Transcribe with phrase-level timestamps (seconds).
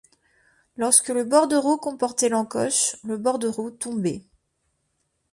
[0.77, 4.23] Lorsque le bordereau comportait l’encoche, le bordereau tombait.